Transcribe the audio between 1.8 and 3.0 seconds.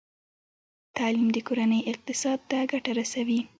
اقتصاد ته ګټه